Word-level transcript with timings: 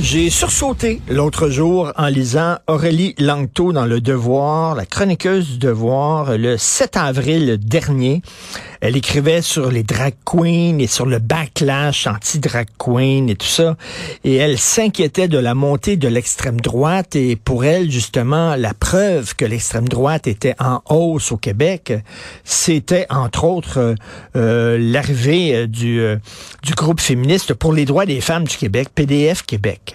J'ai 0.00 0.30
sursauté 0.30 1.02
l'autre 1.08 1.48
jour 1.48 1.92
en 1.96 2.06
lisant 2.06 2.58
Aurélie 2.68 3.16
Langto 3.18 3.72
dans 3.72 3.84
Le 3.84 4.00
Devoir, 4.00 4.76
la 4.76 4.86
chroniqueuse 4.86 5.50
du 5.50 5.58
Devoir, 5.58 6.38
le 6.38 6.56
7 6.56 6.96
avril 6.96 7.58
dernier. 7.60 8.22
Elle 8.80 8.96
écrivait 8.96 9.42
sur 9.42 9.72
les 9.72 9.82
drag 9.82 10.14
queens 10.24 10.78
et 10.78 10.86
sur 10.86 11.04
le 11.04 11.18
backlash 11.18 12.06
anti-drag 12.06 12.68
queen 12.78 13.28
et 13.28 13.34
tout 13.34 13.48
ça. 13.48 13.76
Et 14.22 14.36
elle 14.36 14.56
s'inquiétait 14.56 15.26
de 15.26 15.36
la 15.36 15.54
montée 15.54 15.96
de 15.96 16.06
l'extrême 16.06 16.60
droite. 16.60 17.16
Et 17.16 17.34
pour 17.34 17.64
elle, 17.64 17.90
justement, 17.90 18.54
la 18.54 18.74
preuve 18.74 19.34
que 19.34 19.44
l'extrême 19.44 19.88
droite 19.88 20.28
était 20.28 20.54
en 20.60 20.80
hausse 20.88 21.32
au 21.32 21.36
Québec, 21.36 21.92
c'était 22.44 23.06
entre 23.10 23.42
autres 23.42 23.96
euh, 24.36 24.78
l'arrivée 24.80 25.66
du, 25.66 26.00
euh, 26.00 26.16
du 26.62 26.74
groupe 26.74 27.00
féministe 27.00 27.52
pour 27.54 27.72
les 27.72 27.84
droits 27.84 28.06
des 28.06 28.20
femmes 28.20 28.44
du 28.44 28.56
Québec, 28.56 28.90
PDF 28.94 29.42
Québec. 29.42 29.87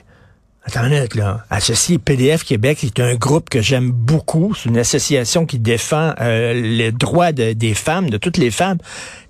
Attends 0.66 0.86
une 0.86 0.94
minute, 0.94 1.16
là. 1.16 1.44
Associé 1.50 1.98
PDF 1.98 2.46
Québec, 2.46 2.78
c'est 2.80 3.02
un 3.02 3.16
groupe 3.16 3.50
que 3.50 3.62
j'aime 3.62 3.92
beaucoup. 3.92 4.54
C'est 4.56 4.70
une 4.70 4.78
association 4.78 5.46
qui 5.46 5.60
défend 5.60 6.14
euh, 6.22 6.54
les 6.54 6.94
droits 6.94 7.34
des 7.34 7.74
femmes, 7.74 8.10
de 8.10 8.16
toutes 8.16 8.38
les 8.38 8.50
femmes. 8.50 8.78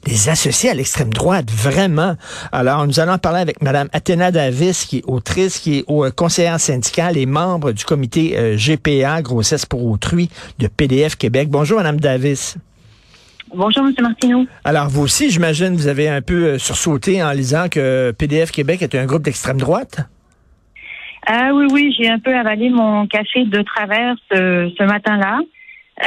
Les 0.06 0.30
associés 0.30 0.70
à 0.70 0.76
l'extrême 0.76 1.12
droite, 1.12 1.50
vraiment. 1.50 2.18
Alors, 2.52 2.86
nous 2.86 3.00
allons 3.00 3.18
parler 3.18 3.40
avec 3.40 3.64
Mme 3.64 3.90
Athéna 3.94 4.30
Davis, 4.30 4.86
qui 4.86 5.00
est 5.00 5.04
autrice, 5.08 5.58
qui 5.58 5.80
est 5.80 5.84
au, 5.88 6.06
euh, 6.06 6.12
conseillère 6.12 6.60
syndicale 6.60 7.18
et 7.18 7.26
membre 7.26 7.72
du 7.72 7.84
comité 7.84 8.38
euh, 8.38 8.56
GPA, 8.56 9.24
Grossesse 9.24 9.66
pour 9.66 9.84
autrui, 9.88 10.30
de 10.60 10.68
PDF 10.68 11.16
Québec. 11.16 11.50
Bonjour, 11.50 11.80
Mme 11.80 12.00
Davis. 12.00 12.58
Bonjour, 13.56 13.88
M. 13.88 13.94
Martineau. 14.00 14.46
Alors, 14.64 14.88
vous 14.88 15.02
aussi, 15.02 15.32
j'imagine, 15.32 15.76
vous 15.76 15.88
avez 15.88 16.10
un 16.10 16.22
peu 16.22 16.60
sursauté 16.60 17.24
en 17.24 17.32
lisant 17.32 17.70
que 17.70 18.14
PDF 18.16 18.52
Québec 18.52 18.84
est 18.84 18.94
un 18.94 19.08
groupe 19.08 19.24
d'extrême 19.24 19.58
droite? 19.58 20.02
Ah 21.26 21.52
oui, 21.54 21.68
oui, 21.72 21.96
j'ai 21.98 22.10
un 22.10 22.20
peu 22.20 22.36
avalé 22.36 22.70
mon 22.70 23.08
café 23.08 23.46
de 23.46 23.62
travers 23.62 24.16
ce, 24.30 24.84
matin-là. 24.84 25.40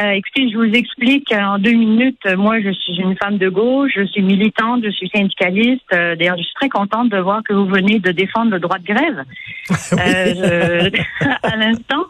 Euh, 0.02 0.10
écoutez, 0.10 0.50
je 0.50 0.56
vous 0.56 0.74
explique 0.74 1.32
en 1.32 1.58
deux 1.58 1.72
minutes. 1.72 2.26
Moi, 2.36 2.60
je 2.60 2.70
suis 2.70 2.96
une 2.96 3.16
femme 3.16 3.38
de 3.38 3.48
gauche, 3.48 3.92
je 3.94 4.04
suis 4.04 4.20
militante, 4.20 4.84
je 4.84 4.90
suis 4.90 5.08
syndicaliste. 5.08 5.86
Euh, 5.94 6.16
d'ailleurs, 6.16 6.36
je 6.36 6.42
suis 6.42 6.54
très 6.54 6.68
contente 6.68 7.08
de 7.08 7.18
voir 7.18 7.42
que 7.44 7.54
vous 7.54 7.66
venez 7.66 7.98
de 8.00 8.10
défendre 8.10 8.50
le 8.50 8.58
droit 8.58 8.78
de 8.78 8.84
grève 8.84 9.24
euh, 9.92 10.90
à 11.42 11.56
l'instant. 11.56 12.04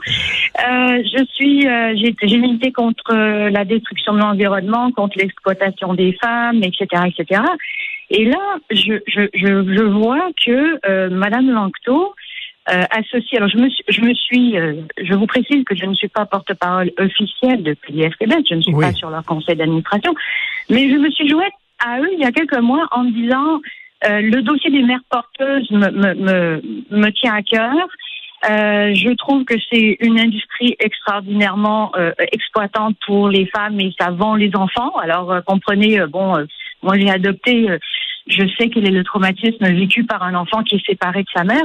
Euh, 0.66 1.02
je 1.04 1.24
suis, 1.34 1.62
j'ai 1.62 2.38
milité 2.38 2.72
contre 2.72 3.14
la 3.14 3.64
destruction 3.64 4.14
de 4.14 4.18
l'environnement, 4.18 4.90
contre 4.90 5.18
l'exploitation 5.18 5.94
des 5.94 6.16
femmes, 6.20 6.62
etc., 6.64 7.02
etc. 7.06 7.42
Et 8.08 8.24
là, 8.24 8.56
je, 8.70 8.94
je, 9.06 9.28
je, 9.34 9.74
je 9.74 9.82
vois 9.82 10.30
que 10.44 11.08
Madame 11.10 11.50
Lanctot 11.50 12.14
euh, 12.69 12.83
associé. 12.91 13.39
Alors 13.39 13.48
je 13.48 13.59
me 13.59 13.69
suis, 13.69 13.84
je 13.89 14.00
me 14.00 14.14
suis, 14.14 14.59
euh, 14.59 14.75
je 15.00 15.14
vous 15.14 15.27
précise 15.27 15.62
que 15.64 15.77
je 15.77 15.84
ne 15.84 15.95
suis 15.95 16.09
pas 16.09 16.27
porte-parole 16.27 16.91
officielle 16.98 17.62
de 17.62 17.75
PDF 17.75 18.14
Québec, 18.17 18.45
je 18.48 18.56
ne 18.56 18.61
suis 18.61 18.75
pas 18.75 18.92
sur 18.92 19.11
leur 19.11 19.25
conseil 19.25 19.56
d'administration, 19.56 20.14
mais 20.69 20.91
je 20.91 20.97
me 20.97 21.11
suis 21.11 21.28
jouée 21.28 21.48
à 21.84 22.00
eux 22.00 22.08
il 22.12 22.20
y 22.20 22.25
a 22.25 22.33
quelques 22.33 22.58
mois 22.58 22.89
en 22.91 23.05
me 23.05 23.12
disant 23.12 23.61
euh, 24.05 24.20
le 24.20 24.42
dossier 24.42 24.70
des 24.70 24.83
mères 24.83 25.05
porteuses 25.08 25.70
me, 25.70 25.91
me, 25.91 26.14
me, 26.14 26.62
me 26.91 27.11
tient 27.11 27.34
à 27.34 27.42
cœur. 27.42 27.73
Euh, 28.50 28.95
je 28.95 29.14
trouve 29.14 29.45
que 29.45 29.55
c'est 29.70 29.97
une 30.01 30.20
industrie 30.20 30.77
extraordinairement 30.78 31.92
euh, 31.97 32.12
exploitante 32.33 32.97
pour 33.06 33.28
les 33.28 33.47
femmes 33.47 33.80
et 33.80 33.92
ça 33.98 34.11
vend 34.11 34.34
les 34.34 34.51
enfants. 34.55 34.92
Alors 34.97 35.41
comprenez, 35.47 36.01
bon, 36.08 36.34
moi 36.83 36.98
j'ai 36.98 37.11
adopté, 37.11 37.69
je 38.27 38.42
sais 38.58 38.69
quel 38.69 38.86
est 38.86 38.91
le 38.91 39.05
traumatisme 39.05 39.64
vécu 39.67 40.05
par 40.05 40.23
un 40.23 40.35
enfant 40.35 40.63
qui 40.63 40.77
est 40.77 40.86
séparé 40.86 41.23
de 41.23 41.29
sa 41.35 41.45
mère. 41.45 41.64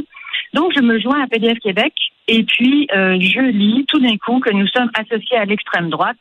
Donc, 0.54 0.72
je 0.76 0.82
me 0.82 1.00
joins 1.00 1.22
à 1.24 1.28
PDF 1.28 1.60
Québec 1.60 1.94
et 2.28 2.44
puis 2.44 2.88
euh, 2.94 3.18
je 3.20 3.42
lis 3.52 3.86
tout 3.88 4.00
d'un 4.00 4.18
coup 4.18 4.40
que 4.40 4.52
nous 4.52 4.68
sommes 4.68 4.90
associés 4.94 5.38
à 5.38 5.46
l'extrême 5.46 5.90
droite, 5.90 6.18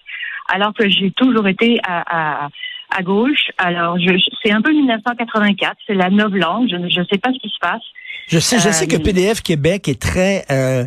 alors 0.48 0.72
que 0.74 0.88
j'ai 0.88 1.10
toujours 1.12 1.46
été 1.46 1.78
à, 1.86 2.44
à, 2.44 2.48
à 2.90 3.02
gauche. 3.02 3.50
Alors, 3.58 3.96
c'est 4.42 4.52
un 4.52 4.62
peu 4.62 4.72
1984, 4.72 5.76
c'est 5.86 5.94
la 5.94 6.10
novlangue, 6.10 6.68
je 6.68 6.76
ne 6.76 7.04
sais 7.04 7.18
pas 7.18 7.30
ce 7.32 7.38
qui 7.38 7.48
se 7.48 7.58
passe. 7.60 7.82
Je 8.28 8.38
sais, 8.38 8.60
je 8.60 8.70
sais 8.70 8.86
que 8.86 8.94
euh, 8.94 9.00
PDF 9.00 9.42
Québec 9.42 9.88
est 9.88 10.00
très 10.00 10.44
euh, 10.52 10.86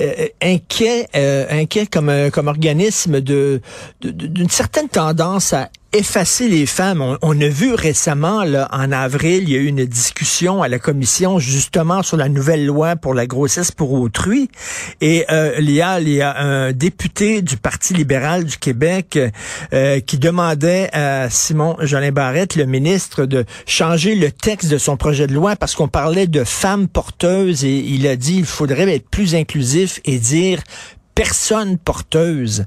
euh 0.00 0.26
inquiet, 0.42 1.06
euh, 1.14 1.44
inquiet 1.50 1.86
comme 1.86 2.10
comme 2.32 2.48
organisme 2.48 3.20
de 3.20 3.60
d'une 4.00 4.48
certaine 4.48 4.88
tendance 4.88 5.52
à 5.52 5.68
effacer 5.92 6.48
les 6.48 6.66
femmes. 6.66 7.16
On, 7.22 7.40
a 7.40 7.48
vu 7.48 7.72
récemment, 7.72 8.44
là, 8.44 8.68
en 8.72 8.92
avril, 8.92 9.44
il 9.44 9.50
y 9.50 9.56
a 9.56 9.58
eu 9.58 9.66
une 9.66 9.86
discussion 9.86 10.62
à 10.62 10.68
la 10.68 10.78
commission 10.78 11.38
justement 11.38 12.02
sur 12.02 12.16
la 12.18 12.28
nouvelle 12.28 12.66
loi 12.66 12.96
pour 12.96 13.14
la 13.14 13.26
grossesse 13.26 13.72
pour 13.72 13.92
autrui. 13.92 14.50
Et 15.00 15.24
euh, 15.30 15.54
il, 15.58 15.70
y 15.70 15.80
a, 15.80 16.00
il 16.00 16.08
y 16.10 16.22
un 16.22 16.72
député 16.72 17.40
du 17.40 17.56
Parti 17.56 17.94
libéral 17.94 18.44
du 18.44 18.58
Québec 18.58 19.18
euh, 19.72 20.00
qui 20.00 20.18
demandait 20.18 20.90
à 20.92 21.30
Simon 21.30 21.76
Jolin 21.80 22.12
Barrette, 22.12 22.56
le 22.56 22.66
ministre, 22.66 23.24
de 23.24 23.46
changer 23.66 24.14
le 24.14 24.30
texte 24.30 24.70
de 24.70 24.78
son 24.78 24.96
projet 24.98 25.26
de 25.26 25.32
loi 25.32 25.56
parce 25.56 25.74
qu'on 25.74 25.88
parlait 25.88 26.26
de 26.26 26.44
femmes 26.44 26.88
porteuses 26.88 27.64
et 27.64 27.78
il 27.78 28.06
a 28.06 28.16
dit 28.16 28.38
il 28.38 28.46
faudrait 28.46 28.94
être 28.94 29.08
plus 29.08 29.34
inclusif 29.34 30.00
et 30.04 30.18
dire 30.18 30.60
personne 31.14 31.78
porteuse. 31.78 32.66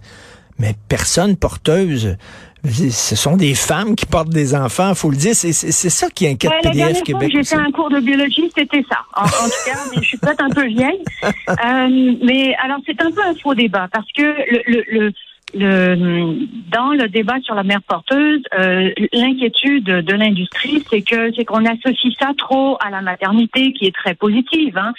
Mais 0.57 0.75
personne 0.89 1.37
porteuse, 1.37 2.17
ce 2.63 3.15
sont 3.15 3.37
des 3.37 3.55
femmes 3.55 3.95
qui 3.95 4.05
portent 4.05 4.29
des 4.29 4.53
enfants, 4.53 4.93
faut 4.93 5.09
le 5.09 5.17
dire. 5.17 5.33
C'est 5.33 5.51
ça 5.53 6.09
qui 6.09 6.27
inquiète 6.27 6.51
ouais, 6.51 6.71
PDF 6.71 7.01
Québec. 7.03 7.31
J'ai 7.33 7.43
fait 7.43 7.55
un 7.55 7.71
cours 7.71 7.89
de 7.89 7.99
biologie, 7.99 8.51
c'était 8.55 8.85
ça. 8.89 8.99
En, 9.15 9.25
tout 9.25 9.49
cas, 9.65 9.79
mais 9.91 10.01
je 10.01 10.07
suis 10.07 10.17
peut-être 10.17 10.43
un 10.43 10.49
peu 10.49 10.65
vieille. 10.67 11.03
Euh, 11.23 12.15
mais 12.23 12.55
alors, 12.63 12.77
c'est 12.85 12.99
un 13.01 13.11
peu 13.11 13.21
un 13.23 13.33
faux 13.35 13.53
débat 13.55 13.87
parce 13.91 14.09
que 14.13 14.21
le, 14.21 14.83
le, 14.89 15.11
le, 15.53 16.47
dans 16.71 16.93
le 16.93 17.07
débat 17.07 17.39
sur 17.41 17.55
la 17.55 17.63
mère 17.63 17.81
porteuse, 17.81 18.41
euh, 18.57 18.91
l'inquiétude 19.11 19.83
de 19.83 20.13
l'industrie, 20.13 20.83
c'est 20.89 21.01
que 21.01 21.33
c'est 21.35 21.45
qu'on 21.45 21.65
associe 21.65 22.13
ça 22.19 22.31
trop 22.37 22.77
à 22.79 22.89
la 22.89 23.01
maternité, 23.01 23.73
qui 23.73 23.85
est 23.85 23.95
très 23.95 24.15
positive, 24.15 24.77
hein, 24.77 24.93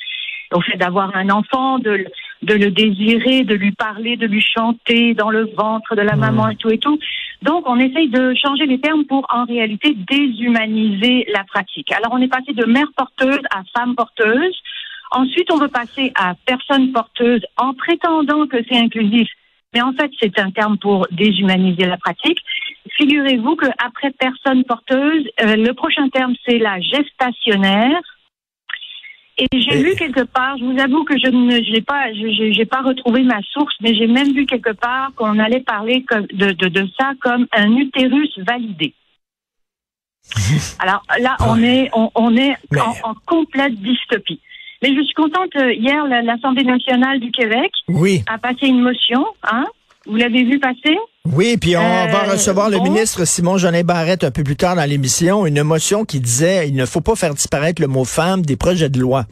au 0.52 0.60
fait 0.60 0.76
d'avoir 0.76 1.16
un 1.16 1.30
enfant, 1.30 1.78
de 1.78 2.06
de 2.42 2.54
le 2.54 2.70
désirer, 2.70 3.44
de 3.44 3.54
lui 3.54 3.72
parler, 3.72 4.16
de 4.16 4.26
lui 4.26 4.40
chanter 4.42 5.14
dans 5.14 5.30
le 5.30 5.50
ventre 5.56 5.94
de 5.94 6.02
la 6.02 6.16
maman 6.16 6.48
et 6.48 6.56
tout 6.56 6.70
et 6.70 6.78
tout. 6.78 6.98
Donc, 7.42 7.68
on 7.68 7.78
essaye 7.78 8.08
de 8.08 8.34
changer 8.34 8.66
les 8.66 8.80
termes 8.80 9.04
pour, 9.04 9.26
en 9.32 9.44
réalité, 9.44 9.96
déshumaniser 10.08 11.26
la 11.32 11.44
pratique. 11.44 11.90
Alors, 11.92 12.12
on 12.12 12.20
est 12.20 12.28
passé 12.28 12.52
de 12.52 12.64
mère 12.66 12.90
porteuse 12.96 13.40
à 13.50 13.62
femme 13.76 13.94
porteuse. 13.94 14.56
Ensuite, 15.10 15.50
on 15.52 15.58
veut 15.58 15.68
passer 15.68 16.12
à 16.14 16.34
personne 16.46 16.92
porteuse 16.92 17.42
en 17.56 17.74
prétendant 17.74 18.46
que 18.46 18.58
c'est 18.68 18.78
inclusif. 18.78 19.28
Mais 19.74 19.82
en 19.82 19.92
fait, 19.92 20.10
c'est 20.20 20.38
un 20.38 20.50
terme 20.50 20.78
pour 20.78 21.06
déshumaniser 21.10 21.86
la 21.86 21.96
pratique. 21.96 22.38
Figurez-vous 22.96 23.56
qu'après 23.56 24.10
personne 24.10 24.64
porteuse, 24.64 25.26
euh, 25.40 25.56
le 25.56 25.72
prochain 25.72 26.08
terme, 26.08 26.34
c'est 26.46 26.58
la 26.58 26.78
gestationnaire. 26.80 28.00
Et 29.38 29.46
j'ai 29.52 29.82
vu 29.82 29.94
quelque 29.94 30.24
part, 30.24 30.58
je 30.58 30.64
vous 30.64 30.78
avoue 30.78 31.04
que 31.04 31.18
je 31.18 31.28
ne 31.28 31.62
j'ai 31.62 31.80
pas 31.80 32.12
j'ai 32.12 32.66
pas 32.66 32.82
retrouvé 32.82 33.22
ma 33.22 33.40
source, 33.42 33.74
mais 33.80 33.94
j'ai 33.94 34.06
même 34.06 34.32
vu 34.32 34.44
quelque 34.44 34.72
part 34.72 35.10
qu'on 35.16 35.38
allait 35.38 35.60
parler 35.60 36.04
comme 36.04 36.26
de, 36.26 36.52
de, 36.52 36.68
de 36.68 36.86
ça 36.98 37.12
comme 37.20 37.46
un 37.52 37.70
utérus 37.76 38.38
validé. 38.38 38.92
Alors 40.78 41.02
là, 41.18 41.36
on 41.40 41.62
est 41.62 41.88
on, 41.94 42.10
on 42.14 42.36
est 42.36 42.56
en, 42.78 43.10
en, 43.10 43.14
complète 43.26 43.74
dystopie. 43.76 44.40
Mais 44.82 44.94
je 44.94 45.02
suis 45.02 45.14
contente. 45.14 45.54
Euh, 45.56 45.72
hier, 45.72 46.06
l'Assemblée 46.06 46.64
nationale 46.64 47.18
du 47.20 47.30
Québec 47.30 47.70
oui. 47.88 48.22
a 48.26 48.36
passé 48.36 48.66
une 48.66 48.82
motion, 48.82 49.24
hein, 49.44 49.64
vous 50.06 50.16
l'avez 50.16 50.44
vu 50.44 50.58
passer? 50.58 50.98
Oui, 51.30 51.56
puis 51.56 51.76
on 51.76 51.80
va 51.80 52.24
euh, 52.24 52.32
recevoir 52.32 52.68
le 52.68 52.80
ministre 52.80 53.24
Simon 53.24 53.56
Jeanin 53.56 53.84
Barrette 53.84 54.24
un 54.24 54.32
peu 54.32 54.42
plus 54.42 54.56
tard 54.56 54.74
dans 54.74 54.84
l'émission, 54.84 55.46
une 55.46 55.62
motion 55.62 56.04
qui 56.04 56.18
disait 56.18 56.68
il 56.68 56.74
ne 56.74 56.84
faut 56.84 57.00
pas 57.00 57.14
faire 57.14 57.32
disparaître 57.32 57.80
le 57.80 57.86
mot 57.86 58.04
femme 58.04 58.42
des 58.44 58.56
projets 58.56 58.88
de 58.88 58.98
loi. 58.98 59.26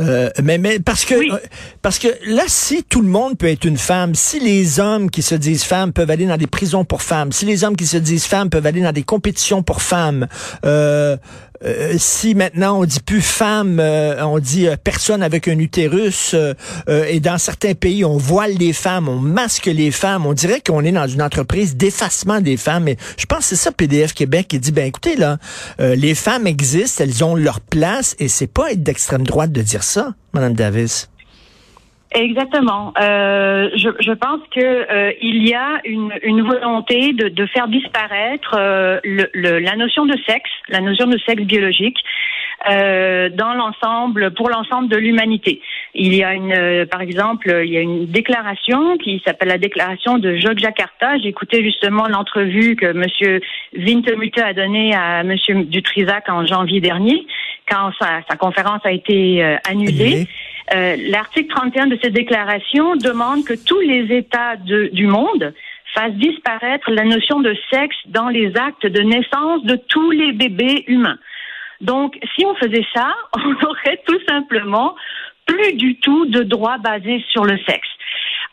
Euh, 0.00 0.30
mais, 0.42 0.56
mais 0.56 0.80
parce 0.80 1.04
que 1.04 1.14
euh, 1.14 1.38
parce 1.82 1.98
que 1.98 2.08
là, 2.26 2.44
si 2.46 2.82
tout 2.82 3.02
le 3.02 3.08
monde 3.08 3.36
peut 3.36 3.48
être 3.48 3.66
une 3.66 3.76
femme, 3.76 4.14
si 4.14 4.40
les 4.40 4.80
hommes 4.80 5.10
qui 5.10 5.20
se 5.20 5.34
disent 5.34 5.64
femmes 5.64 5.92
peuvent 5.92 6.10
aller 6.10 6.24
dans 6.24 6.38
des 6.38 6.46
prisons 6.46 6.86
pour 6.86 7.02
femmes, 7.02 7.30
si 7.30 7.44
les 7.44 7.62
hommes 7.62 7.76
qui 7.76 7.86
se 7.86 7.98
disent 7.98 8.24
femmes 8.24 8.48
peuvent 8.48 8.66
aller 8.66 8.80
dans 8.80 8.92
des 8.92 9.02
compétitions 9.02 9.62
pour 9.62 9.82
femmes, 9.82 10.28
euh, 10.64 11.18
euh, 11.64 11.94
si 11.98 12.34
maintenant 12.34 12.80
on 12.80 12.84
dit 12.84 13.00
plus 13.00 13.20
femme, 13.20 13.78
euh, 13.80 14.24
on 14.24 14.38
dit 14.38 14.66
euh, 14.66 14.76
personne 14.82 15.22
avec 15.22 15.48
un 15.48 15.58
utérus, 15.58 16.34
et 16.88 17.20
dans 17.20 17.38
certains 17.38 17.74
pays 17.74 18.04
on 18.04 18.16
voile 18.16 18.54
les 18.54 18.72
femmes, 18.72 19.08
on 19.08 19.16
masque 19.16 19.66
les 19.66 19.90
femmes, 19.90 20.26
on 20.26 20.32
dirait 20.32 20.60
qu'on 20.60 20.84
est 20.84 20.92
dans 20.92 21.06
une 21.06 21.22
entreprise 21.22 21.76
d'effacement 21.76 22.40
des 22.40 22.56
femmes. 22.56 22.88
Et 22.88 22.96
je 23.16 23.26
pense 23.26 23.40
que 23.40 23.44
c'est 23.44 23.56
ça 23.56 23.72
PDF 23.72 24.12
Québec 24.12 24.48
qui 24.48 24.58
dit 24.58 24.72
ben 24.72 24.86
écoutez 24.86 25.16
là, 25.16 25.38
les 25.78 26.14
femmes 26.14 26.46
existent, 26.46 27.04
elles 27.04 27.24
ont 27.24 27.34
leur 27.34 27.60
place, 27.60 28.16
et 28.18 28.28
c'est 28.28 28.46
pas 28.46 28.72
être 28.72 28.82
d'extrême 28.82 29.26
droite 29.26 29.52
de 29.52 29.62
dire 29.62 29.82
ça, 29.82 30.14
Madame 30.32 30.54
Davis. 30.54 31.08
Exactement. 32.14 32.92
Euh, 33.00 33.70
je, 33.74 33.88
je, 34.00 34.12
pense 34.12 34.40
que 34.54 34.60
euh, 34.60 35.12
il 35.22 35.48
y 35.48 35.54
a 35.54 35.80
une, 35.84 36.12
une 36.22 36.42
volonté 36.42 37.12
de, 37.14 37.28
de, 37.28 37.46
faire 37.46 37.68
disparaître 37.68 38.54
euh, 38.58 39.00
le, 39.02 39.30
le, 39.32 39.58
la 39.58 39.76
notion 39.76 40.04
de 40.04 40.14
sexe, 40.26 40.50
la 40.68 40.80
notion 40.80 41.06
de 41.06 41.18
sexe 41.26 41.42
biologique, 41.42 41.96
euh, 42.70 43.30
dans 43.30 43.54
l'ensemble, 43.54 44.32
pour 44.34 44.50
l'ensemble 44.50 44.88
de 44.88 44.96
l'humanité. 44.96 45.60
Il 45.94 46.14
y 46.14 46.22
a 46.22 46.34
une, 46.34 46.52
euh, 46.52 46.86
par 46.86 47.00
exemple, 47.00 47.62
il 47.64 47.72
y 47.72 47.78
a 47.78 47.80
une 47.80 48.06
déclaration 48.06 48.98
qui 48.98 49.22
s'appelle 49.24 49.48
la 49.48 49.58
déclaration 49.58 50.18
de 50.18 50.36
Jogjakarta. 50.36 51.16
Écouté 51.24 51.62
justement 51.64 52.08
l'entrevue 52.08 52.76
que 52.76 52.92
Monsieur 52.92 53.40
Wintemute 53.74 54.38
a 54.38 54.52
donnée 54.52 54.94
à 54.94 55.22
Monsieur 55.22 55.64
Dutrisac 55.64 56.28
en 56.28 56.44
janvier 56.46 56.80
dernier, 56.80 57.26
quand 57.70 57.90
sa, 57.98 58.20
sa 58.28 58.36
conférence 58.36 58.80
a 58.84 58.92
été 58.92 59.42
annulée. 59.66 60.26
Euh, 60.74 60.96
l'article 61.10 61.48
31 61.54 61.88
de 61.88 61.98
cette 62.02 62.14
déclaration 62.14 62.96
demande 62.96 63.44
que 63.44 63.54
tous 63.54 63.80
les 63.80 64.16
États 64.16 64.56
du 64.56 65.06
monde 65.06 65.52
fassent 65.94 66.14
disparaître 66.14 66.90
la 66.90 67.04
notion 67.04 67.40
de 67.40 67.54
sexe 67.70 67.96
dans 68.06 68.28
les 68.28 68.56
actes 68.56 68.86
de 68.86 69.00
naissance 69.02 69.62
de 69.64 69.76
tous 69.76 70.10
les 70.10 70.32
bébés 70.32 70.84
humains. 70.86 71.18
Donc, 71.82 72.18
si 72.34 72.46
on 72.46 72.54
faisait 72.54 72.86
ça, 72.94 73.14
on 73.36 73.66
aurait 73.66 74.00
tout 74.06 74.18
simplement 74.26 74.94
plus 75.46 75.74
du 75.74 75.96
tout 75.96 76.24
de 76.26 76.42
droits 76.42 76.78
basés 76.78 77.22
sur 77.30 77.44
le 77.44 77.58
sexe. 77.66 77.88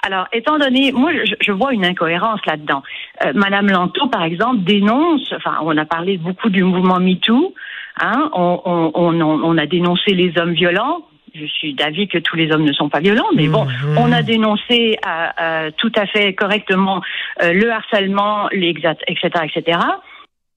Alors, 0.06 0.28
étant 0.34 0.58
donné, 0.58 0.92
moi, 0.92 1.12
je, 1.40 1.52
vois 1.52 1.74
une 1.74 1.86
incohérence 1.86 2.40
là-dedans. 2.46 2.84
Euh, 3.24 3.32
Madame 3.34 3.68
Lanto, 3.68 4.08
par 4.08 4.24
exemple, 4.24 4.64
dénonce, 4.64 5.32
enfin, 5.34 5.58
on 5.62 5.78
a 5.78 5.86
parlé 5.86 6.18
beaucoup 6.18 6.50
du 6.50 6.64
mouvement 6.64 7.00
MeToo, 7.00 7.54
hein, 8.02 8.30
on, 8.34 8.92
on 8.96 9.58
a 9.58 9.66
dénoncé 9.66 10.12
les 10.14 10.34
hommes 10.38 10.54
violents, 10.54 11.09
je 11.34 11.46
suis 11.46 11.74
d'avis 11.74 12.08
que 12.08 12.18
tous 12.18 12.36
les 12.36 12.52
hommes 12.52 12.64
ne 12.64 12.74
sont 12.74 12.90
pas 12.90 13.00
violents, 13.00 13.30
mais 13.36 13.48
bon, 13.48 13.66
mhm. 13.66 13.98
on 13.98 14.12
a 14.12 14.22
dénoncé 14.22 14.98
euh, 15.06 15.28
euh, 15.42 15.72
tout 15.78 15.92
à 15.96 16.06
fait 16.06 16.34
correctement 16.34 17.02
euh, 17.42 17.54
le 17.54 17.72
harcèlement, 17.72 18.48
les 18.52 18.70
etc., 18.70 19.30
etc. 19.44 19.80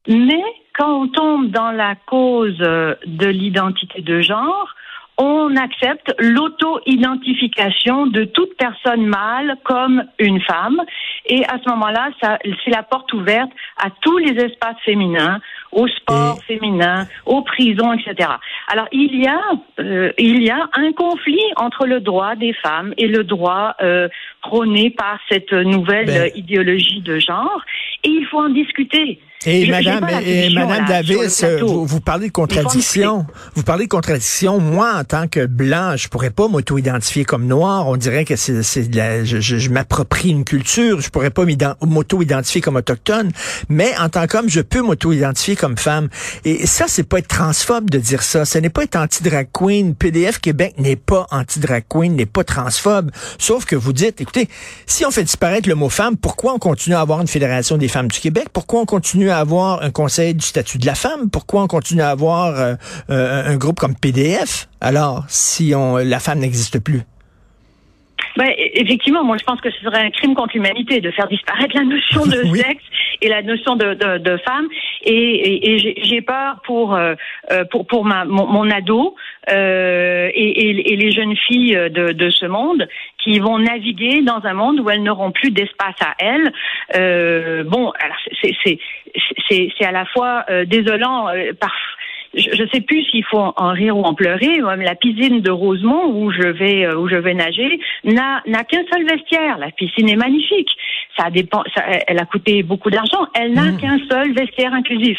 Mais 0.09 0.43
quand 0.75 1.03
on 1.03 1.09
tombe 1.09 1.51
dans 1.51 1.71
la 1.71 1.95
cause 2.07 2.59
de 2.59 3.27
l'identité 3.27 4.03
de 4.03 4.21
genre, 4.21 4.75
on 5.19 5.57
accepte 5.57 6.15
l'auto-identification 6.19 8.07
de 8.07 8.25
toute 8.25 8.57
personne 8.57 9.07
mâle 9.07 9.57
comme 9.65 10.05
une 10.19 10.41
femme. 10.41 10.81
Et 11.27 11.45
à 11.45 11.59
ce 11.63 11.69
moment-là, 11.71 12.11
c'est 12.21 12.71
la 12.71 12.83
porte 12.83 13.13
ouverte 13.13 13.51
à 13.77 13.91
tous 14.01 14.19
les 14.19 14.33
espaces 14.33 14.81
féminins, 14.85 15.41
au 15.73 15.89
sport 15.89 16.39
féminin, 16.45 17.07
aux 17.27 17.43
prisons, 17.43 17.93
etc. 17.93 18.29
Alors 18.69 18.87
il 18.93 19.21
y 19.21 19.27
a 19.27 19.41
euh, 19.81 20.13
il 20.19 20.43
y 20.43 20.51
a 20.51 20.69
un 20.75 20.93
conflit 20.93 21.43
entre 21.57 21.87
le 21.87 22.01
droit 22.01 22.37
des 22.37 22.53
femmes 22.53 22.95
et 22.99 23.09
le 23.09 23.25
droit 23.25 23.75
euh, 23.81 24.09
prôné 24.43 24.91
par 24.91 25.19
cette 25.29 25.53
nouvelle 25.53 26.07
ben. 26.07 26.31
idéologie 26.35 27.01
de 27.01 27.19
genre, 27.19 27.63
et 28.05 28.09
il 28.09 28.27
faut 28.27 28.39
en 28.39 28.51
discuter. 28.51 29.19
Et 29.47 29.69
Madame, 29.71 30.09
et 30.25 30.51
Madame 30.51 30.87
Davis, 30.87 31.45
vous, 31.61 31.85
vous, 31.85 32.01
parlez 32.01 32.29
de 32.29 32.33
contradiction. 32.33 33.27
Vous 33.55 33.63
parlez 33.63 33.85
de 33.85 33.89
contradiction. 33.89 34.61
Moi, 34.61 34.93
en 34.95 35.05
tant 35.05 35.27
que 35.27 35.47
blanc, 35.47 35.97
je 35.97 36.09
pourrais 36.09 36.31
pas 36.31 36.49
m'auto-identifier 36.49 37.25
comme 37.25 37.47
noir. 37.47 37.89
On 37.89 37.97
dirait 37.97 38.25
que 38.25 38.37
c'est, 38.37 38.63
je, 38.63 39.41
je, 39.41 39.59
je 39.59 39.71
m'approprie 39.71 40.31
une 40.31 40.45
culture. 40.45 41.01
Je 41.01 41.11
pourrais 41.11 41.31
pas 41.31 41.45
m'auto-identifier 41.83 42.61
comme 42.61 42.77
autochtone. 42.77 43.33
Mais 43.69 43.93
en 43.99 44.09
tant 44.09 44.27
qu'homme, 44.27 44.49
je 44.49 44.61
peux 44.61 44.83
m'auto-identifier 44.83 45.57
comme 45.57 45.77
femme. 45.77 46.09
Et 46.45 46.67
ça, 46.67 46.85
c'est 46.87 47.03
pas 47.03 47.19
être 47.19 47.29
transphobe 47.29 47.91
de 47.91 47.99
dire 47.99 48.23
ça. 48.23 48.45
Ce 48.45 48.59
n'est 48.59 48.71
pas 48.71 48.85
être 48.85 48.97
anti-drag 48.97 49.49
queen. 49.53 49.95
PDF 49.95 50.39
Québec 50.39 50.75
n'est 50.79 50.97
pas 50.97 51.27
anti-drag 51.31 51.85
queen, 51.89 52.15
n'est 52.15 52.27
pas 52.27 52.45
transphobe. 52.45 53.11
Sauf 53.39 53.65
que 53.65 53.77
vous 53.77 53.93
dites, 53.93 54.21
écoutez, 54.21 54.49
si 54.87 55.05
on 55.05 55.11
fait 55.11 55.25
disparaître 55.25 55.69
le 55.69 55.75
mot 55.75 55.89
femme, 55.89 56.17
pourquoi 56.17 56.55
on 56.55 56.59
continue 56.59 56.95
à 56.95 57.01
avoir 57.01 57.21
une 57.21 57.29
fédération 57.29 57.77
des 57.77 57.89
femmes 57.89 58.09
du 58.09 58.21
Québec? 58.21 58.47
Pourquoi 58.53 58.81
on 58.81 58.87
continue 58.87 59.31
à 59.31 59.32
avoir 59.39 59.83
un 59.83 59.91
conseil 59.91 60.35
du 60.35 60.47
statut 60.47 60.79
de 60.79 60.87
la 60.87 60.95
femme? 60.95 61.31
Pourquoi 61.31 61.63
on 61.63 61.67
continue 61.67 62.03
à 62.03 62.11
avoir 62.11 62.59
euh, 62.59 62.75
euh, 63.11 63.53
un 63.53 63.57
groupe 63.57 63.79
comme 63.79 63.95
PDF? 63.95 64.69
Alors, 64.81 65.25
si 65.29 65.75
on, 65.75 65.97
la 65.97 66.21
femme 66.21 66.41
n'existe 66.41 66.79
plus. 66.79 67.03
Ben, 68.37 68.51
effectivement, 68.57 69.25
moi 69.25 69.37
je 69.39 69.45
pense 69.45 69.61
que 69.61 69.71
ce 69.71 69.81
serait 69.81 70.03
un 70.03 70.11
crime 70.11 70.35
contre 70.35 70.55
l'humanité 70.55 71.01
de 71.01 71.11
faire 71.11 71.29
disparaître 71.29 71.75
la 71.75 71.85
notion 71.85 72.25
de 72.25 72.43
sexe 72.57 72.85
et 73.21 73.29
la 73.29 73.43
notion 73.43 73.77
de, 73.77 73.95
de, 73.95 74.19
de 74.19 74.37
femme. 74.39 74.69
Et, 75.05 75.75
et, 75.75 75.79
j'ai 75.79 76.23
peur 76.23 76.61
pour 76.65 76.95
euh, 76.95 77.15
pour 77.71 77.87
pour 77.87 78.05
ma 78.05 78.25
mon, 78.25 78.71
ado 78.71 79.15
euh, 79.51 80.31
et, 80.33 80.71
et, 80.71 80.97
les 80.97 81.11
jeunes 81.11 81.37
filles 81.37 81.75
de, 81.91 82.13
de 82.13 82.31
ce 82.31 82.47
monde 82.47 82.89
qui 83.23 83.39
vont 83.39 83.59
naviguer 83.59 84.23
dans 84.23 84.41
un 84.45 84.55
monde 84.55 84.81
où 84.81 84.91
elles 84.91 85.03
n'auront 85.03 85.31
plus 85.31 85.51
d'espace 85.51 86.01
à 86.01 86.15
elles. 86.19 86.53
Euh, 86.97 87.65
bon, 87.65 87.93
alors 88.01 88.17
c'est 88.41 88.55
c'est 88.63 88.79
c'est 89.49 89.85
à 89.85 89.93
la 89.93 90.07
fois 90.07 90.45
euh, 90.51 90.65
désolant 90.65 91.29
euh, 91.29 91.53
par 91.59 91.73
je 92.35 92.63
ne 92.63 92.69
sais 92.69 92.81
plus 92.81 93.05
s'il 93.05 93.25
faut 93.25 93.53
en 93.57 93.73
rire 93.73 93.97
ou 93.97 94.03
en 94.03 94.15
pleurer. 94.15 94.59
La 94.79 94.95
piscine 94.95 95.41
de 95.41 95.51
Rosemont 95.51 96.07
où 96.15 96.31
je 96.31 96.49
vais 96.49 96.87
euh, 96.87 96.97
où 96.97 97.09
je 97.09 97.17
vais 97.17 97.35
nager 97.35 97.79
n'a 98.05 98.43
n'a 98.47 98.65
qu'un 98.65 98.83
seul 98.91 99.07
vestiaire. 99.07 99.59
La 99.59 99.71
piscine 99.71 100.09
est 100.09 100.17
magnifique. 100.17 100.71
Ça 101.17 101.31
dépend. 101.31 101.63
Ça, 101.75 101.83
elle 102.07 102.19
a 102.19 102.25
coûté 102.25 102.63
beaucoup 102.63 102.91
d'argent. 102.91 103.27
Elle 103.35 103.53
n'a 103.53 103.73
mmh. 103.73 103.77
qu'un 103.77 103.99
seul 104.11 104.33
vestiaire 104.33 104.73
inclusif. 104.73 105.19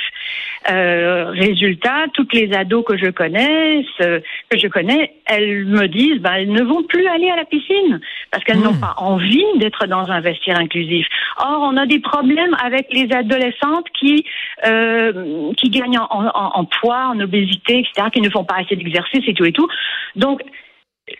Euh, 0.71 1.29
résultat, 1.31 2.05
toutes 2.13 2.33
les 2.33 2.53
ados 2.53 2.83
que 2.85 2.97
je 2.97 3.09
connais, 3.11 3.85
que 3.99 4.57
je 4.57 4.67
connais, 4.67 5.13
elles 5.25 5.65
me 5.65 5.87
disent, 5.87 6.19
ben, 6.19 6.33
elles 6.33 6.51
ne 6.51 6.63
vont 6.63 6.83
plus 6.83 7.05
aller 7.07 7.29
à 7.29 7.35
la 7.35 7.45
piscine 7.45 7.99
parce 8.31 8.43
qu'elles 8.43 8.59
n'ont 8.59 8.73
mmh. 8.73 8.79
pas 8.79 8.95
envie 8.97 9.45
d'être 9.57 9.85
dans 9.87 10.09
un 10.09 10.21
vestiaire 10.21 10.57
inclusif. 10.57 11.05
Or, 11.37 11.59
on 11.61 11.77
a 11.77 11.85
des 11.85 11.99
problèmes 11.99 12.55
avec 12.63 12.87
les 12.91 13.11
adolescentes 13.13 13.87
qui 13.99 14.25
euh, 14.65 15.51
qui 15.57 15.69
gagnent 15.69 15.99
en, 15.99 16.07
en, 16.09 16.51
en 16.55 16.65
poids 16.65 17.09
en 17.09 17.19
obésité, 17.19 17.79
etc., 17.79 18.07
qui 18.13 18.21
ne 18.21 18.29
font 18.29 18.43
pas 18.43 18.55
assez 18.55 18.75
d'exercice 18.75 19.23
et 19.27 19.33
tout 19.33 19.45
et 19.45 19.51
tout. 19.51 19.67
Donc, 20.15 20.41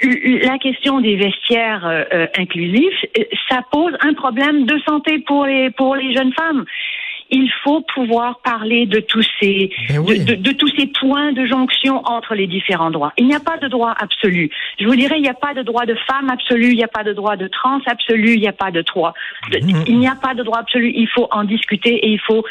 la 0.02 0.58
question 0.60 1.02
des 1.02 1.16
vestiaires 1.18 1.86
euh, 1.86 2.04
euh, 2.14 2.28
inclusifs, 2.38 3.06
euh, 3.18 3.24
ça 3.50 3.62
pose 3.72 3.94
un 4.02 4.14
problème 4.14 4.66
de 4.66 4.80
santé 4.88 5.20
pour 5.20 5.46
les 5.46 5.72
pour 5.72 5.96
les 5.96 6.14
jeunes 6.16 6.34
femmes 6.34 6.66
il 7.34 7.52
faut 7.64 7.82
pouvoir 7.82 8.40
parler 8.42 8.86
de 8.86 9.00
tous 9.00 9.26
ces 9.40 9.72
ben 9.90 10.04
de, 10.04 10.52
tous 10.52 10.72
ces 10.78 10.88
points 10.88 11.34
de 11.34 11.46
jonction 11.46 12.02
entre 12.06 12.36
les 12.36 12.48
différents 12.48 12.92
droits. 12.92 13.12
Il 13.18 13.28
n'y 13.28 13.36
a 13.36 13.40
pas 13.40 13.58
de 13.58 13.68
droit 13.68 13.94
absolu. 13.98 14.50
Je 14.80 14.86
vous 14.86 14.96
dirais, 14.96 15.16
il 15.18 15.24
n'y 15.24 15.30
a 15.30 15.34
pas 15.34 15.54
de 15.54 15.64
droit 15.64 15.86
de 15.86 15.96
femme 16.08 16.30
absolu, 16.30 16.72
il 16.72 16.78
n'y 16.78 16.84
a 16.84 16.88
pas 16.88 17.04
de 17.04 17.14
droit 17.14 17.36
de 17.36 17.48
trans 17.48 17.80
absolu, 17.88 18.36
il 18.36 18.40
n'y 18.40 18.48
a 18.48 18.54
pas 18.54 18.72
de 18.72 18.82
droit. 18.82 19.14
Mm-hmm. 19.50 19.84
Il 19.88 19.98
n'y 19.98 20.08
a 20.08 20.16
pas 20.16 20.36
de 20.36 20.44
droit 20.44 20.60
absolu. 20.60 20.92
Il 20.96 21.08
faut 21.08 21.28
en 21.32 21.44
discuter 21.44 21.96
et 22.06 22.10
il 22.10 22.20
faut 22.20 22.44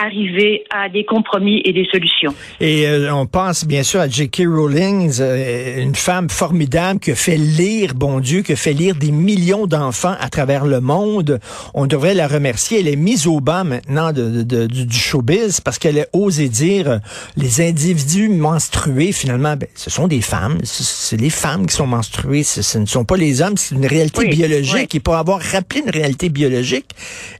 arriver 0.00 0.64
à 0.70 0.88
des 0.88 1.04
compromis 1.04 1.60
et 1.64 1.72
des 1.72 1.86
solutions. 1.90 2.34
Et 2.60 2.86
euh, 2.86 3.12
on 3.14 3.26
pense 3.26 3.66
bien 3.66 3.82
sûr 3.82 4.00
à 4.00 4.08
J.K. 4.08 4.42
Rowling, 4.46 5.12
euh, 5.20 5.82
une 5.82 5.94
femme 5.94 6.30
formidable 6.30 7.00
qui 7.00 7.10
a 7.10 7.14
fait 7.14 7.36
lire, 7.36 7.94
bon 7.94 8.20
Dieu, 8.20 8.42
qui 8.42 8.52
a 8.52 8.56
fait 8.56 8.72
lire 8.72 8.94
des 8.94 9.10
millions 9.10 9.66
d'enfants 9.66 10.14
à 10.18 10.28
travers 10.28 10.64
le 10.64 10.80
monde. 10.80 11.38
On 11.74 11.86
devrait 11.86 12.14
la 12.14 12.28
remercier. 12.28 12.80
Elle 12.80 12.88
est 12.88 12.96
mise 12.96 13.26
au 13.26 13.40
bas 13.40 13.64
maintenant 13.64 14.12
de, 14.12 14.42
de, 14.42 14.66
du, 14.66 14.98
showbiz 14.98 15.60
parce 15.60 15.78
qu'elle 15.78 15.98
a 15.98 16.06
osé 16.12 16.48
dire 16.48 16.88
euh, 16.88 16.98
les 17.36 17.60
individus 17.60 18.28
menstrués, 18.28 19.12
finalement, 19.12 19.56
ben, 19.56 19.68
ce 19.74 19.90
sont 19.90 20.08
des 20.08 20.22
femmes. 20.22 20.58
C'est 20.64 21.20
les 21.20 21.30
femmes 21.30 21.66
qui 21.66 21.74
sont 21.74 21.86
menstruées. 21.86 22.42
Ce, 22.42 22.78
ne 22.78 22.86
sont 22.86 23.04
pas 23.04 23.16
les 23.16 23.42
hommes. 23.42 23.56
C'est 23.56 23.74
une 23.74 23.86
réalité 23.86 24.28
biologique. 24.28 24.94
Et 24.94 25.00
pour 25.00 25.16
avoir 25.16 25.40
rappelé 25.40 25.82
une 25.84 25.90
réalité 25.90 26.28
biologique, 26.30 26.86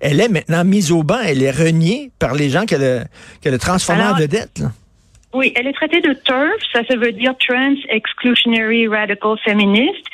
elle 0.00 0.20
est 0.20 0.28
maintenant 0.28 0.64
mise 0.64 0.92
au 0.92 1.02
banc. 1.02 1.18
Elle 1.24 1.42
est 1.42 1.50
reniée 1.50 2.10
par 2.18 2.34
les 2.34 2.49
gens 2.50 2.66
qu'elle 2.66 3.08
a, 3.54 3.58
transformée 3.58 4.04
en 4.04 4.14
vedette. 4.14 4.62
Oui, 5.32 5.52
elle 5.54 5.68
est 5.68 5.72
traitée 5.72 6.00
de 6.00 6.12
TERF, 6.12 6.60
ça, 6.72 6.80
ça 6.88 6.96
veut 6.96 7.12
dire 7.12 7.34
Trans 7.38 7.76
Exclusionary 7.88 8.88
Radical 8.88 9.36
Feminist. 9.44 10.04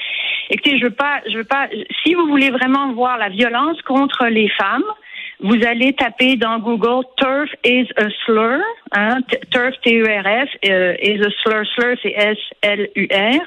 Écoutez, 0.51 0.79
je 0.79 0.85
veux 0.85 0.91
pas, 0.91 1.23
je 1.31 1.39
veux 1.39 1.45
pas. 1.45 1.69
Si 2.05 2.15
vous 2.15 2.27
voulez 2.27 2.51
vraiment 2.51 2.93
voir 2.93 3.17
la 3.17 3.31
violence 3.31 3.81
contre 3.83 4.27
les 4.27 4.49
femmes, 4.51 4.85
vous 5.41 5.59
allez 5.67 5.93
taper 5.95 6.37
dans 6.37 6.59
Google 6.59 7.05
TERF 7.19 7.51
is 7.65 7.89
a 7.97 8.09
slur, 8.25 8.61
hein, 8.93 9.19
TERF 9.51 9.75
T-U-R-F 9.83 10.49
euh, 10.69 10.95
is 11.03 11.21
a 11.21 11.31
slur, 11.43 11.67
slur 11.75 11.97
c'est 12.03 12.13
S-L-U-R, 12.13 13.41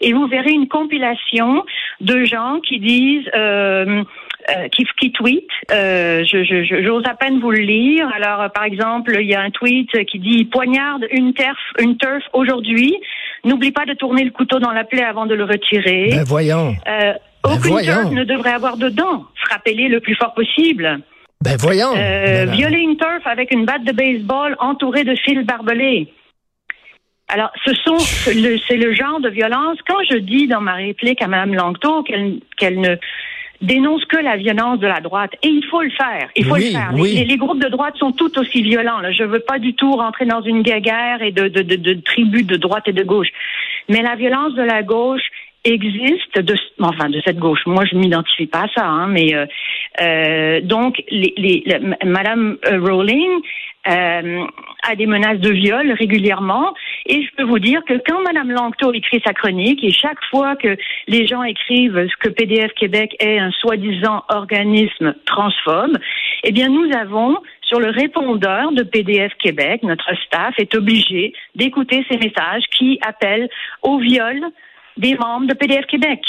et 0.00 0.12
vous 0.12 0.26
verrez 0.26 0.52
une 0.52 0.68
compilation 0.68 1.64
de 2.00 2.24
gens 2.24 2.60
qui 2.60 2.78
disent 2.80 3.28
euh, 3.34 4.04
euh, 4.48 4.68
qui, 4.68 4.84
qui 4.98 5.12
tweet. 5.12 5.48
Euh, 5.70 6.24
je, 6.24 6.44
je, 6.44 6.82
j'ose 6.82 7.04
à 7.06 7.14
peine 7.14 7.40
vous 7.40 7.50
le 7.50 7.60
lire. 7.60 8.08
Alors, 8.14 8.42
euh, 8.42 8.48
par 8.48 8.64
exemple, 8.64 9.16
il 9.20 9.26
y 9.26 9.34
a 9.34 9.40
un 9.40 9.50
tweet 9.50 9.90
qui 10.06 10.18
dit 10.18 10.44
poignarde 10.46 11.06
une 11.10 11.34
turf, 11.34 11.58
une 11.78 11.96
turf 11.96 12.24
aujourd'hui. 12.32 12.96
N'oublie 13.44 13.72
pas 13.72 13.84
de 13.86 13.94
tourner 13.94 14.24
le 14.24 14.30
couteau 14.30 14.58
dans 14.58 14.72
la 14.72 14.84
plaie 14.84 15.04
avant 15.04 15.26
de 15.26 15.34
le 15.34 15.44
retirer. 15.44 16.10
Ben 16.10 16.24
voyons. 16.24 16.74
Euh, 16.88 17.12
ben 17.44 17.52
aucune 17.54 17.80
turf 17.80 18.10
ne 18.10 18.24
devrait 18.24 18.52
avoir 18.52 18.76
de 18.76 18.88
dents. 18.88 19.24
Frappez-les 19.44 19.88
le 19.88 20.00
plus 20.00 20.16
fort 20.16 20.34
possible. 20.34 21.00
Ben 21.44 21.56
voyons. 21.58 21.92
Euh, 21.96 22.46
ben 22.46 22.50
violer 22.50 22.80
une 22.80 22.96
turf 22.96 23.26
avec 23.26 23.52
une 23.52 23.64
batte 23.64 23.84
de 23.84 23.92
baseball 23.92 24.56
entourée 24.58 25.04
de 25.04 25.14
fils 25.14 25.44
barbelés. 25.44 26.12
Alors, 27.28 27.50
ce 27.64 27.74
sont, 27.84 27.98
c'est 27.98 28.76
le 28.76 28.94
genre 28.94 29.20
de 29.20 29.28
violence. 29.28 29.78
Quand 29.86 30.02
je 30.10 30.16
dis 30.16 30.48
dans 30.48 30.62
ma 30.62 30.72
réplique 30.72 31.20
à 31.20 31.28
Mme 31.28 31.54
Langto 31.54 32.02
qu'elle 32.02 32.40
qu'elle 32.56 32.80
ne 32.80 32.96
dénonce 33.60 34.04
que 34.04 34.16
la 34.16 34.36
violence 34.36 34.78
de 34.78 34.86
la 34.86 35.00
droite. 35.00 35.32
Et 35.42 35.48
il 35.48 35.64
faut 35.64 35.82
le 35.82 35.90
faire. 35.90 36.28
Il 36.36 36.44
faut 36.44 36.56
le 36.56 36.62
faire. 36.62 36.92
Les, 36.92 37.36
groupes 37.36 37.62
de 37.62 37.68
droite 37.68 37.96
sont 37.96 38.12
tout 38.12 38.38
aussi 38.38 38.62
violents. 38.62 39.00
Là. 39.00 39.10
Je 39.12 39.24
veux 39.24 39.40
pas 39.40 39.58
du 39.58 39.74
tout 39.74 39.92
rentrer 39.92 40.26
dans 40.26 40.42
une 40.42 40.62
guerre 40.62 41.22
et 41.22 41.32
de, 41.32 41.48
de, 41.48 41.62
de, 41.62 41.76
de 41.76 41.94
tribus 41.94 42.46
de 42.46 42.56
droite 42.56 42.84
et 42.86 42.92
de 42.92 43.02
gauche. 43.02 43.28
Mais 43.88 44.02
la 44.02 44.16
violence 44.16 44.54
de 44.54 44.62
la 44.62 44.82
gauche 44.82 45.24
existe 45.64 46.38
de 46.38 46.54
enfin 46.80 47.08
de 47.08 47.20
cette 47.24 47.38
gauche. 47.38 47.60
Moi, 47.66 47.84
je 47.90 47.96
m'identifie 47.96 48.46
pas 48.46 48.64
à 48.64 48.68
ça, 48.74 48.86
hein, 48.86 49.08
mais 49.08 49.34
euh, 49.34 49.46
euh, 50.00 50.60
donc 50.60 51.02
les, 51.10 51.34
les, 51.36 51.64
Madame 52.04 52.56
euh, 52.66 52.80
Rowling 52.80 53.40
euh, 53.88 54.44
a 54.88 54.96
des 54.96 55.06
menaces 55.06 55.40
de 55.40 55.50
viol 55.50 55.92
régulièrement. 55.92 56.74
Et 57.06 57.22
je 57.22 57.34
peux 57.36 57.44
vous 57.44 57.58
dire 57.58 57.82
que 57.86 57.94
quand 58.06 58.20
Madame 58.22 58.50
Langto 58.50 58.92
écrit 58.92 59.20
sa 59.24 59.32
chronique, 59.32 59.82
et 59.82 59.92
chaque 59.92 60.22
fois 60.30 60.56
que 60.56 60.76
les 61.06 61.26
gens 61.26 61.42
écrivent 61.42 62.06
que 62.20 62.28
PDF 62.28 62.72
Québec 62.74 63.16
est 63.18 63.38
un 63.38 63.50
soi-disant 63.52 64.24
organisme 64.28 65.14
transphobe, 65.24 65.96
eh 66.44 66.52
bien 66.52 66.68
nous 66.68 66.90
avons 66.96 67.38
sur 67.62 67.80
le 67.80 67.90
répondeur 67.90 68.72
de 68.72 68.82
PDF 68.82 69.32
Québec, 69.38 69.82
notre 69.82 70.10
staff 70.26 70.54
est 70.58 70.74
obligé 70.74 71.34
d'écouter 71.54 72.04
ces 72.10 72.16
messages 72.16 72.64
qui 72.70 72.98
appellent 73.02 73.48
au 73.82 73.98
viol 73.98 74.40
des 74.98 75.16
membres 75.16 75.46
de 75.46 75.54
PDF 75.54 75.86
Québec. 75.86 76.20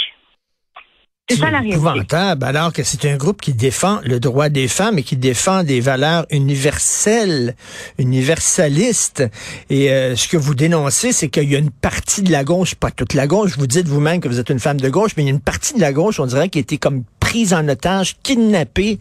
C'est 1.30 1.38
ça 1.38 1.52
la 1.52 1.64
épouvantable, 1.64 2.44
alors 2.44 2.74
que 2.74 2.82
c'est 2.82 3.06
un 3.06 3.16
groupe 3.16 3.40
qui 3.40 3.54
défend 3.54 4.00
le 4.04 4.20
droit 4.20 4.50
des 4.50 4.68
femmes 4.68 4.98
et 4.98 5.04
qui 5.04 5.16
défend 5.16 5.64
des 5.64 5.80
valeurs 5.80 6.26
universelles, 6.32 7.56
universalistes. 8.00 9.24
Et 9.70 9.92
euh, 9.92 10.16
ce 10.16 10.28
que 10.28 10.38
vous 10.38 10.56
dénoncez, 10.56 11.12
c'est 11.12 11.30
qu'il 11.30 11.50
y 11.52 11.56
a 11.56 11.60
une 11.60 11.70
partie 11.70 12.24
de 12.24 12.32
la 12.32 12.44
gauche, 12.44 12.74
pas 12.74 12.90
toute 12.90 13.14
la 13.14 13.28
gauche, 13.28 13.58
vous 13.60 13.68
dites 13.68 13.88
vous-même 13.88 14.22
que 14.22 14.28
vous 14.28 14.40
êtes 14.40 14.50
une 14.50 14.60
femme 14.60 14.82
de 14.82 14.90
gauche, 14.90 15.12
mais 15.18 15.24
il 15.24 15.28
y 15.28 15.30
a 15.30 15.34
une 15.34 15.40
partie 15.40 15.76
de 15.76 15.82
la 15.82 15.94
gauche, 15.94 16.20
on 16.20 16.26
dirait, 16.26 16.50
qui 16.50 16.58
été 16.58 16.80
comme 16.80 17.04
prise 17.20 17.54
en 17.54 17.68
otage, 17.68 18.16
kidnappée 18.24 18.98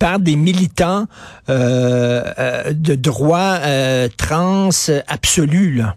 par 0.00 0.18
des 0.18 0.34
militants 0.34 1.06
euh, 1.48 2.24
euh, 2.38 2.72
de 2.72 2.96
droit 2.96 3.60
trans 4.16 4.70
absolus. 5.06 5.76
Là. 5.76 5.94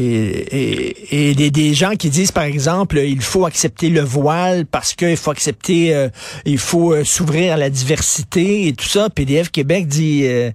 Et, 0.00 1.34
des, 1.34 1.74
gens 1.74 1.96
qui 1.96 2.08
disent, 2.08 2.30
par 2.30 2.44
exemple, 2.44 2.98
il 2.98 3.20
faut 3.20 3.46
accepter 3.46 3.90
le 3.90 4.00
voile 4.00 4.64
parce 4.64 4.94
qu'il 4.94 5.16
faut 5.16 5.30
accepter, 5.30 5.94
euh, 5.94 6.08
il 6.46 6.58
faut 6.58 6.92
euh, 6.92 7.04
s'ouvrir 7.04 7.54
à 7.54 7.56
la 7.56 7.68
diversité 7.68 8.68
et 8.68 8.72
tout 8.74 8.84
ça. 8.84 9.10
PDF 9.10 9.50
Québec 9.50 9.88
dit, 9.88 10.22
euh, 10.24 10.50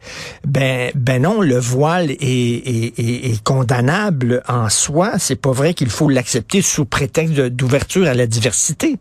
ben, 0.48 0.92
ben 0.96 1.24
non, 1.24 1.42
le 1.42 1.58
voile 1.58 2.12
est, 2.12 3.44
condamnable 3.44 4.44
en 4.48 4.70
soi. 4.70 5.18
C'est 5.18 5.42
pas 5.42 5.52
vrai 5.52 5.74
qu'il 5.74 5.90
faut 5.90 6.08
l'accepter 6.08 6.62
sous 6.62 6.86
prétexte 6.86 7.34
d'ouverture 7.34 8.08
à 8.08 8.14
la 8.14 8.28
diversité. 8.28 8.96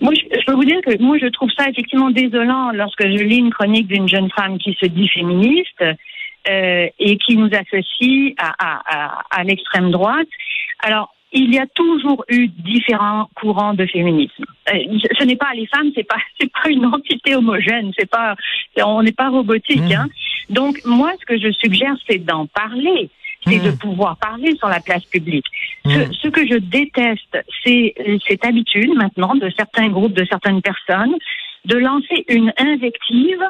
Moi, 0.00 0.14
je, 0.14 0.44
peux 0.46 0.54
vous 0.54 0.64
dire 0.64 0.80
que 0.84 1.00
moi, 1.00 1.18
je 1.20 1.26
trouve 1.28 1.50
ça 1.56 1.68
effectivement 1.68 2.10
désolant 2.10 2.70
lorsque 2.72 3.02
je 3.02 3.22
lis 3.22 3.36
une 3.36 3.52
chronique 3.52 3.86
d'une 3.86 4.08
jeune 4.08 4.30
femme 4.34 4.58
qui 4.58 4.76
se 4.80 4.86
dit 4.86 5.08
féministe 5.08 5.84
euh, 6.50 6.88
et 6.98 7.16
qui 7.18 7.36
nous 7.36 7.50
associe 7.52 8.34
à, 8.36 8.54
à, 8.58 9.22
à, 9.30 9.44
l'extrême 9.44 9.92
droite. 9.92 10.26
Alors, 10.80 11.14
il 11.32 11.54
y 11.54 11.58
a 11.58 11.66
toujours 11.74 12.24
eu 12.28 12.48
différents 12.48 13.28
courants 13.36 13.74
de 13.74 13.86
féminisme. 13.86 14.44
Euh, 14.68 14.78
ce 15.16 15.24
n'est 15.24 15.36
pas 15.36 15.52
les 15.54 15.66
femmes, 15.66 15.90
c'est 15.94 16.08
pas 16.08 16.16
c'est 16.40 16.50
pas 16.50 16.68
une 16.68 16.86
entité 16.86 17.36
homogène, 17.36 17.92
c'est 17.96 18.10
pas 18.10 18.34
on 18.82 19.02
n'est 19.02 19.12
pas 19.12 19.28
robotique. 19.28 19.80
Mmh. 19.80 19.92
Hein. 19.92 20.08
Donc 20.48 20.80
moi, 20.84 21.12
ce 21.20 21.26
que 21.26 21.38
je 21.38 21.52
suggère, 21.52 21.94
c'est 22.08 22.18
d'en 22.18 22.46
parler, 22.46 23.10
c'est 23.46 23.58
mmh. 23.58 23.66
de 23.66 23.70
pouvoir 23.76 24.16
parler 24.16 24.56
sur 24.56 24.68
la 24.68 24.80
place 24.80 25.04
publique. 25.04 25.46
Ce, 25.84 25.90
mmh. 25.90 26.12
ce 26.14 26.28
que 26.28 26.46
je 26.48 26.56
déteste, 26.56 27.38
c'est 27.64 27.94
cette 28.26 28.44
habitude 28.44 28.92
maintenant 28.96 29.36
de 29.36 29.48
certains 29.56 29.88
groupes, 29.88 30.14
de 30.14 30.24
certaines 30.24 30.62
personnes, 30.62 31.14
de 31.64 31.76
lancer 31.76 32.24
une 32.28 32.52
invective 32.58 33.44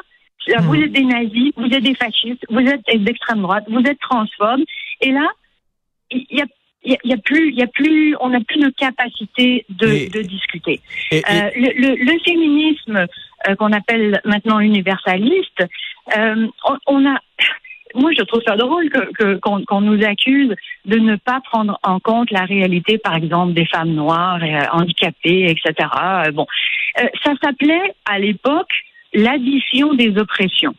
vous 0.59 0.73
hmm. 0.73 0.83
êtes 0.83 0.91
des 0.91 1.03
nazis, 1.03 1.51
vous 1.55 1.65
êtes 1.65 1.83
des 1.83 1.95
fascistes, 1.95 2.45
vous 2.49 2.59
êtes 2.59 3.03
d'extrême 3.03 3.41
droite, 3.41 3.65
vous 3.69 3.81
êtes 3.81 3.99
transphobes. 3.99 4.63
Et 5.01 5.11
là, 5.11 5.27
il 6.11 6.25
y 6.31 6.41
a 6.41 6.45
il 6.83 6.97
y, 7.03 7.13
a 7.13 7.17
plus, 7.17 7.49
il 7.49 7.59
y 7.59 7.61
a 7.61 7.67
plus, 7.67 8.15
on 8.19 8.29
n'a 8.29 8.39
plus 8.41 8.59
de 8.59 8.69
capacité 8.69 9.65
de, 9.69 10.11
de 10.11 10.21
discuter. 10.23 10.81
Euh, 11.13 11.19
le, 11.55 11.95
le, 11.95 12.19
féminisme 12.25 13.05
euh, 13.47 13.55
qu'on 13.55 13.71
appelle 13.71 14.19
maintenant 14.25 14.59
universaliste, 14.59 15.63
euh, 16.17 16.47
on, 16.87 17.05
a, 17.05 17.19
moi 17.93 18.11
je 18.17 18.23
trouve 18.23 18.41
ça 18.47 18.55
drôle 18.55 18.89
que 18.89 19.35
qu'on 19.35 19.81
nous 19.81 20.03
accuse 20.03 20.55
de 20.85 20.97
ne 20.97 21.17
pas 21.17 21.39
prendre 21.41 21.77
en 21.83 21.99
compte 21.99 22.31
la 22.31 22.45
réalité, 22.45 22.97
par 22.97 23.15
exemple, 23.15 23.53
des 23.53 23.67
femmes 23.67 23.93
noires, 23.93 24.43
et, 24.43 24.57
handicapées, 24.71 25.51
etc. 25.51 25.87
bon, 26.33 26.47
ça 27.23 27.33
s'appelait 27.43 27.93
à 28.05 28.17
l'époque 28.17 28.73
l'addition 29.13 29.93
des 29.93 30.17
oppressions. 30.17 30.75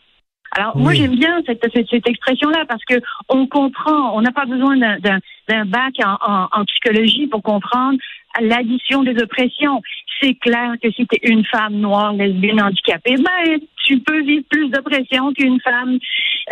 Alors 0.55 0.77
moi 0.77 0.93
j'aime 0.93 1.17
bien 1.17 1.41
cette, 1.47 1.65
cette, 1.73 2.07
expression-là 2.07 2.65
parce 2.69 2.85
que 2.85 2.97
on 3.31 3.47
comprend, 3.47 4.15
on 4.15 4.21
n'a 4.21 4.33
pas 4.33 4.45
besoin 4.45 4.77
d'un 4.77 5.65
bac 5.65 5.95
en, 6.05 6.49
en, 6.53 6.65
psychologie 6.67 7.27
pour 7.27 7.43
comprendre 7.43 7.99
l'addition 8.39 9.03
des 9.03 9.21
oppressions. 9.23 9.81
C'est 10.21 10.35
clair 10.35 10.75
que 10.83 10.91
si 10.91 11.07
tu 11.07 11.17
es 11.17 11.31
une 11.31 11.45
femme 11.47 11.77
noire, 11.77 12.13
lesbienne, 12.13 12.61
handicapée, 12.61 13.17
ben 13.17 13.61
tu 13.87 13.99
peux 14.01 14.23
vivre 14.23 14.45
plus 14.51 14.69
d'oppression 14.69 15.33
qu'une 15.33 15.61
femme 15.61 15.99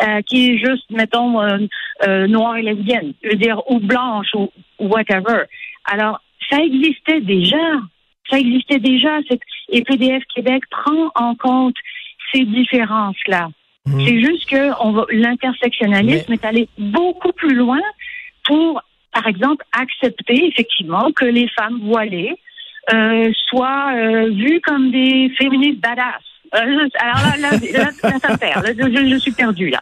euh, 0.03 0.23
qui 0.23 0.51
est 0.51 0.59
juste, 0.59 0.91
mettons, 0.91 1.41
euh, 1.41 1.59
euh, 2.07 2.27
noire 2.27 2.57
et 2.57 2.63
lesbienne, 2.63 3.13
je 3.23 3.31
veux 3.31 3.37
dire, 3.37 3.61
ou 3.71 3.81
blanche 3.81 4.29
ou, 4.35 4.51
ou 4.79 4.89
whatever. 4.89 5.43
Alors 5.85 6.21
ça 6.49 6.59
existait 6.59 7.21
déjà 7.21 7.59
ça 8.31 8.39
existait 8.39 8.79
déjà. 8.79 9.19
Et 9.71 9.83
PDF 9.83 10.23
Québec 10.35 10.63
prend 10.71 11.11
en 11.15 11.35
compte 11.35 11.77
ces 12.33 12.45
différences-là. 12.45 13.49
Mhm. 13.87 14.01
C'est 14.07 14.21
juste 14.21 14.49
que 14.49 15.15
l'intersectionnalisme 15.15 16.33
est 16.33 16.45
allé 16.45 16.69
beaucoup 16.79 17.33
plus 17.33 17.55
loin 17.55 17.81
pour, 18.45 18.83
par 19.13 19.27
exemple, 19.27 19.65
accepter 19.73 20.47
effectivement 20.47 21.11
que 21.13 21.25
les 21.25 21.49
femmes 21.49 21.81
voilées 21.83 22.35
euh, 22.93 23.31
soient 23.49 23.93
euh, 23.95 24.31
vues 24.31 24.61
comme 24.63 24.91
des 24.91 25.31
féministes 25.39 25.81
badass. 25.81 26.23
Euh, 26.55 26.89
alors 26.99 27.37
là, 27.41 27.51
là, 27.51 27.91
là, 28.03 28.19
ça 28.19 28.37
perd. 28.37 28.67
je, 28.67 29.09
je 29.09 29.17
suis 29.17 29.33
perdue 29.33 29.71
là. 29.71 29.81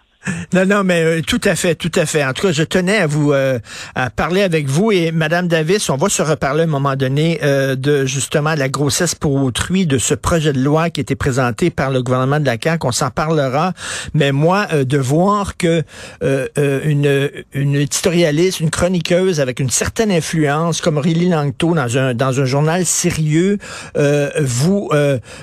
Non, 0.52 0.66
non, 0.66 0.84
mais 0.84 1.02
euh, 1.02 1.22
tout 1.22 1.40
à 1.44 1.54
fait, 1.54 1.75
tout 1.75 1.92
à 1.94 2.06
fait. 2.06 2.25
En 2.25 2.32
tout 2.32 2.46
cas, 2.46 2.52
je 2.52 2.62
tenais 2.62 2.98
à 2.98 3.06
vous 3.06 3.32
euh, 3.32 3.58
à 3.94 4.10
parler 4.10 4.42
avec 4.42 4.66
vous 4.66 4.90
et 4.92 5.12
Madame 5.12 5.46
Davis, 5.46 5.88
on 5.90 5.96
va 5.96 6.08
se 6.08 6.22
reparler 6.22 6.62
à 6.62 6.64
un 6.64 6.68
moment 6.68 6.96
donné 6.96 7.38
euh, 7.42 7.76
de 7.76 8.04
justement 8.04 8.54
la 8.54 8.68
grossesse 8.68 9.14
pour 9.14 9.34
autrui, 9.34 9.87
de 9.87 9.98
ce 9.98 10.14
projet 10.14 10.52
de 10.52 10.60
loi 10.60 10.90
qui 10.90 11.00
a 11.00 11.02
été 11.02 11.14
présenté 11.16 11.70
par 11.70 11.90
le 11.90 12.02
gouvernement 12.02 12.40
de 12.40 12.46
la 12.46 12.56
CAQ. 12.62 12.87
On 12.87 12.92
s'en 12.92 13.10
parlera. 13.10 13.72
Mais 14.14 14.32
moi, 14.32 14.66
de 14.66 14.98
voir 14.98 15.56
que 15.56 15.82
une, 16.22 17.30
une 17.52 17.75
éditorialiste, 17.75 18.60
une 18.60 18.70
chroniqueuse 18.70 19.40
avec 19.40 19.60
une 19.60 19.70
certaine 19.70 20.10
influence, 20.10 20.80
comme 20.80 20.96
Aurélie 20.96 21.28
Langto 21.28 21.75
dans 21.75 21.98
un 21.98 22.14
dans 22.14 22.40
un 22.40 22.44
journal 22.44 22.84
sérieux, 22.84 23.58
vous 24.40 24.90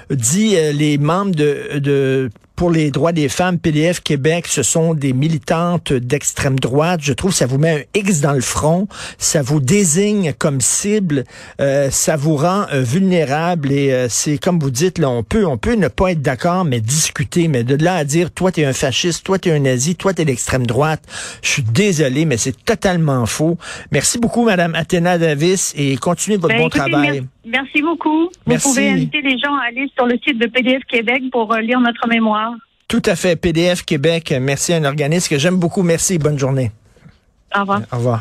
dit 0.09 0.55
les 0.73 0.97
membres 0.97 1.35
de, 1.35 1.79
de 1.79 2.29
pour 2.55 2.71
les 2.71 2.91
droits 2.91 3.11
des 3.11 3.29
femmes, 3.29 3.59
PDF 3.59 4.01
Québec, 4.01 4.47
ce 4.47 4.63
sont 4.63 4.93
des 4.93 5.13
militantes 5.13 5.93
d'extrême 5.93 6.59
droite. 6.59 7.01
Je 7.03 7.13
trouve 7.13 7.31
que 7.31 7.37
ça 7.37 7.45
vous 7.45 7.57
met 7.57 7.87
un 7.95 7.99
X 7.99 8.21
dans 8.21 8.33
le 8.33 8.41
front, 8.41 8.87
ça 9.17 9.41
vous 9.41 9.59
désigne 9.59 10.33
comme 10.33 10.61
cible, 10.61 11.23
euh, 11.59 11.89
ça 11.91 12.15
vous 12.15 12.35
rend 12.35 12.65
euh, 12.71 12.81
vulnérable 12.81 13.71
et 13.71 13.91
euh, 13.91 14.07
c'est 14.09 14.37
comme 14.37 14.59
vous 14.59 14.71
dites, 14.71 14.97
là, 14.97 15.09
on 15.09 15.23
peut, 15.23 15.45
on 15.45 15.57
peut 15.57 15.75
ne 15.75 15.87
pas 15.87 16.11
être 16.11 16.21
d'accord, 16.21 16.65
mais 16.65 16.79
discuter, 16.79 17.47
mais 17.47 17.63
de 17.63 17.81
là 17.83 17.95
à 17.95 18.03
dire, 18.03 18.31
toi 18.31 18.51
t'es 18.51 18.65
un 18.65 18.73
fasciste, 18.73 19.25
toi 19.25 19.37
t'es 19.37 19.51
un 19.51 19.59
nazi, 19.59 19.95
toi 19.95 20.13
t'es 20.13 20.25
d'extrême 20.25 20.65
droite, 20.65 21.03
je 21.41 21.49
suis 21.49 21.63
désolé, 21.63 22.25
mais 22.25 22.37
c'est 22.37 22.63
totalement 22.63 23.25
faux. 23.25 23.57
Merci 23.91 24.17
beaucoup, 24.17 24.45
Madame 24.45 24.75
Athéna 24.75 25.17
Davis, 25.17 25.73
et 25.77 25.97
continuez 25.97 26.37
votre 26.37 26.55
ben, 26.55 26.61
bon 26.61 26.69
travail. 26.69 27.23
Merci 27.45 27.81
beaucoup. 27.81 28.29
Vous 28.45 28.57
pouvez 28.57 28.89
inviter 28.89 29.21
les 29.21 29.37
gens 29.37 29.55
à 29.55 29.67
aller 29.67 29.87
sur 29.95 30.07
le 30.07 30.17
site 30.17 30.39
de 30.39 30.47
PDF 30.47 30.83
Québec 30.85 31.21
pour 31.31 31.53
euh, 31.53 31.61
lire 31.61 31.79
notre 31.79 32.07
mémoire. 32.07 32.44
Tout 32.87 33.01
à 33.05 33.15
fait. 33.15 33.35
PDF 33.35 33.83
Québec, 33.83 34.33
merci 34.39 34.73
à 34.73 34.77
un 34.77 34.83
organisme 34.83 35.29
que 35.29 35.39
j'aime 35.39 35.57
beaucoup. 35.57 35.81
Merci. 35.81 36.17
Bonne 36.17 36.37
journée. 36.37 36.71
Au 37.55 37.61
revoir. 37.61 37.81
Au 37.91 37.97
revoir. 37.97 38.13